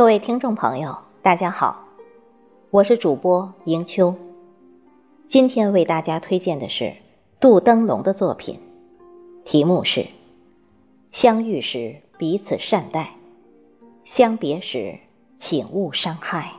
[0.00, 1.84] 各位听众朋友，大家好，
[2.70, 4.14] 我是主播迎秋。
[5.28, 6.96] 今天为大家推荐的是
[7.38, 8.58] 杜登龙的作品，
[9.44, 10.06] 题目是
[11.12, 13.10] “相遇时彼此善待，
[14.02, 14.98] 相别时
[15.36, 16.50] 请勿伤害”。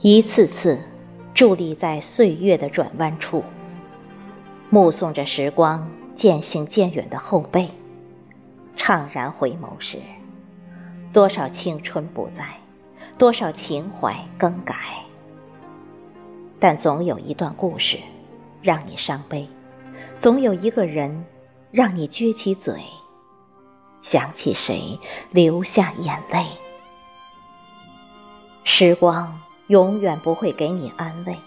[0.00, 0.78] 一次次
[1.34, 3.42] 伫立在岁月的转弯处，
[4.70, 7.68] 目送着时光渐行渐远的后背，
[8.76, 9.98] 怅然回眸时，
[11.12, 12.44] 多少青春不在，
[13.18, 14.76] 多少情怀更改。
[16.60, 17.98] 但总有一段故事
[18.62, 19.48] 让你伤悲，
[20.16, 21.24] 总有一个人
[21.72, 22.80] 让你撅起嘴，
[24.00, 24.96] 想起谁
[25.32, 26.46] 流下眼泪。
[28.62, 29.36] 时光。
[29.68, 31.38] 永远不会给你安慰，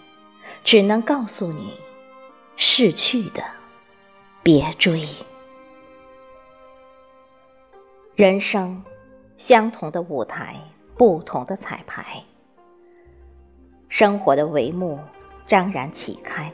[0.64, 1.74] 只能告诉你：
[2.56, 3.42] 逝去的
[4.42, 5.06] 别追。
[8.14, 8.82] 人生，
[9.36, 10.56] 相同的舞台，
[10.96, 12.22] 不同的彩排。
[13.88, 14.98] 生活的帷幕
[15.46, 16.52] 张然启开，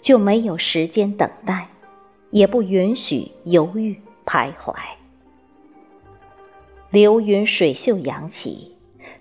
[0.00, 1.68] 就没有时间等待，
[2.30, 4.74] 也不允许犹豫徘徊。
[6.90, 8.75] 流云水袖扬起。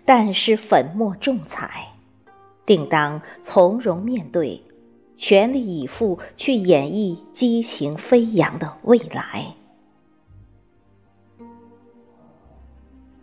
[0.06, 1.88] 但是粉墨重彩，
[2.66, 4.61] 定当从容面对，
[5.16, 9.56] 全力以赴去演绎激情飞扬的未来。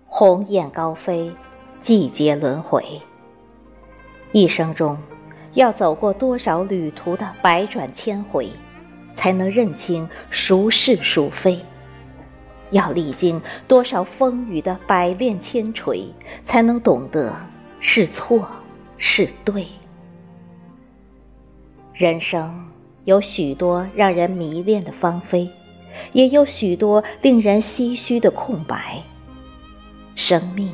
[0.06, 1.33] 鸿雁高飞，
[1.80, 3.00] 季节轮回。
[4.33, 4.98] 一生中，
[5.55, 8.50] 要走过多少旅途的百转千回，
[9.14, 11.59] 才能认清孰是孰非？
[12.72, 16.12] 要历经多少风雨的百炼千锤，
[16.43, 17.34] 才能懂得
[17.78, 18.49] 是错
[18.97, 19.66] 是对。
[21.94, 22.69] 人生
[23.05, 25.49] 有许多让人迷恋的芳菲，
[26.12, 29.00] 也有许多令人唏嘘的空白。
[30.15, 30.72] 生命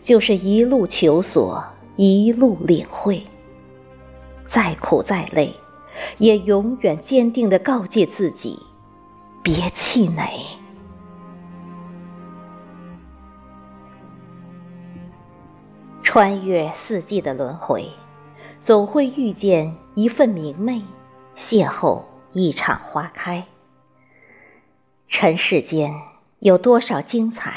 [0.00, 1.62] 就是一路求索，
[1.96, 3.22] 一路领会。
[4.46, 5.54] 再苦再累，
[6.18, 8.58] 也永远坚定地告诫自己：
[9.42, 10.28] 别气馁。
[16.14, 17.88] 穿越四季的轮回，
[18.60, 20.82] 总会遇见一份明媚，
[21.34, 22.02] 邂逅
[22.32, 23.46] 一场花开。
[25.08, 25.90] 尘世间
[26.40, 27.54] 有多少精彩，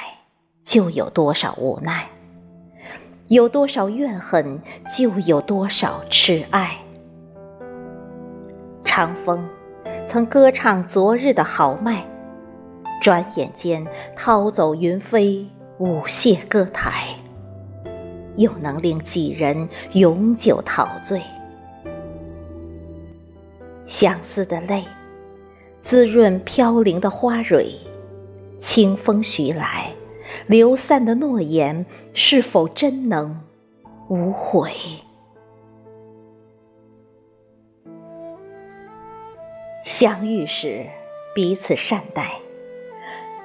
[0.63, 2.05] 就有多少无奈；
[3.27, 6.77] 有多少怨恨，就有多少痴爱。
[8.85, 9.45] 长风
[10.07, 12.05] 曾歌唱昨日的豪迈，
[13.01, 15.45] 转眼间涛走云飞，
[15.77, 17.17] 舞榭歌台。
[18.37, 21.21] 又能令几人永久陶醉？
[23.85, 24.83] 相思的泪，
[25.81, 27.65] 滋润飘零的花蕊；
[28.59, 29.91] 清风徐来，
[30.47, 33.41] 流散的诺言，是否真能
[34.07, 34.71] 无悔？
[39.83, 40.87] 相遇时，
[41.35, 42.39] 彼此善待，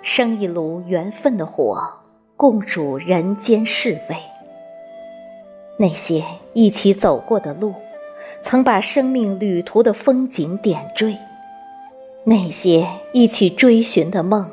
[0.00, 2.00] 生一炉缘分的火，
[2.34, 4.16] 共煮人间世味。
[5.80, 7.72] 那些一起走过的路，
[8.42, 11.16] 曾把生命旅途的风景点缀；
[12.24, 14.50] 那些一起追寻的梦，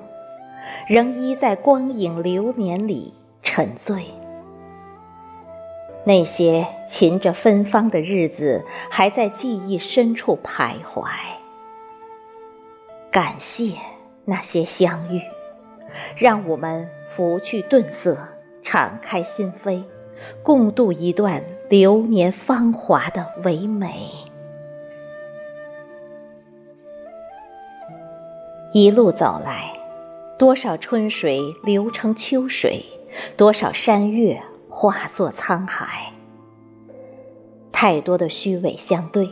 [0.88, 4.04] 仍依在光影流年里沉醉；
[6.06, 11.04] 那些噙着芬芳的日子，还在记忆深处徘徊。
[13.12, 13.74] 感谢
[14.24, 15.22] 那些相遇，
[16.16, 18.18] 让我们拂去顿色，
[18.64, 19.84] 敞开心扉。
[20.44, 24.10] 共度一段流年芳华的唯美。
[28.74, 29.74] 一路走来，
[30.38, 32.86] 多少春水流成秋水，
[33.36, 36.12] 多少山岳化作沧海。
[37.72, 39.30] 太多的虚伪相对，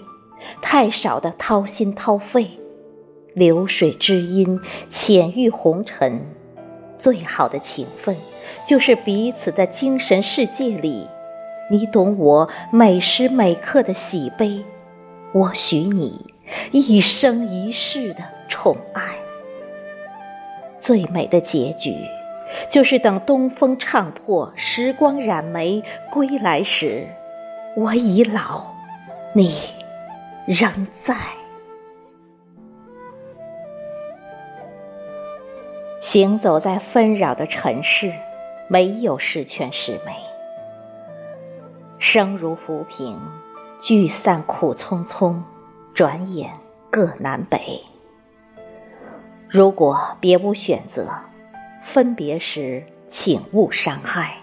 [0.62, 2.60] 太少的掏心掏肺。
[3.34, 4.60] 流水知音，
[4.90, 6.22] 浅遇红尘，
[6.98, 8.16] 最好的情分。
[8.68, 11.08] 就是彼此的精神世界里，
[11.70, 14.64] 你懂我每时每刻的喜悲，
[15.34, 16.34] 我许你
[16.72, 19.02] 一生一世的宠爱。
[20.78, 21.96] 最美的结局，
[22.70, 25.82] 就是等东风唱破，时光染眉
[26.12, 27.08] 归来时，
[27.76, 28.66] 我已老，
[29.34, 29.58] 你
[30.46, 31.16] 仍在。
[36.00, 38.14] 行走在纷扰的尘世，
[38.68, 40.16] 没有十全十美。
[42.00, 43.20] 生如浮萍，
[43.80, 45.42] 聚散苦匆匆，
[45.94, 46.52] 转眼
[46.90, 47.82] 各南北。
[49.48, 51.10] 如果别无选择，
[51.84, 54.38] 分别时请勿伤害。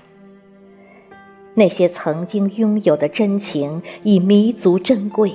[1.55, 5.35] 那些曾经拥有的真情已弥足珍贵，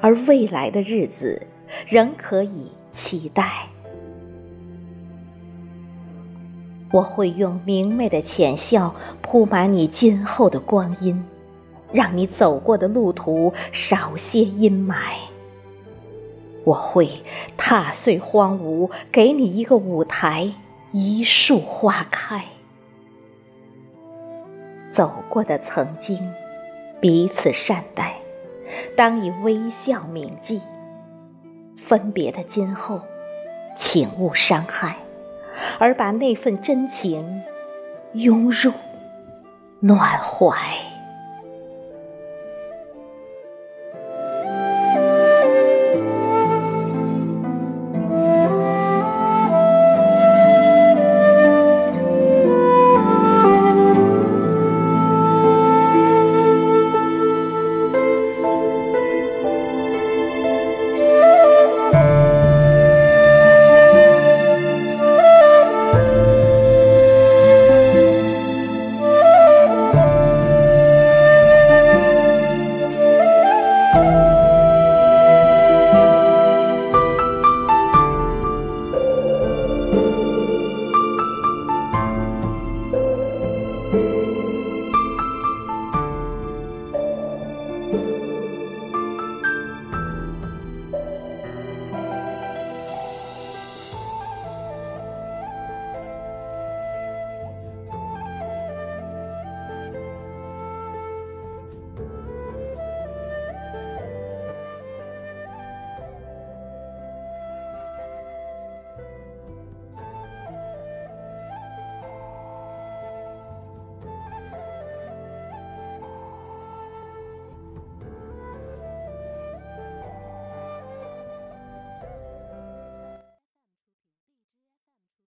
[0.00, 1.46] 而未来的日子
[1.86, 3.68] 仍可以期待。
[6.92, 11.24] 我会用明媚的浅笑铺满你今后的光阴，
[11.90, 15.14] 让你走过的路途少些阴霾。
[16.64, 17.08] 我会
[17.56, 20.52] 踏碎荒芜，给你一个舞台，
[20.92, 22.44] 一树花开。
[24.90, 26.20] 走过的曾经，
[27.00, 28.14] 彼此善待，
[28.94, 30.60] 当以微笑铭记；
[31.76, 33.00] 分别的今后，
[33.74, 34.94] 请勿伤害。
[35.78, 37.42] 而把那份真情
[38.12, 38.72] 拥入
[39.80, 40.91] 暖怀。